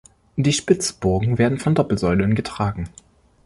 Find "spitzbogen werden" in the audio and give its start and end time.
0.51-1.59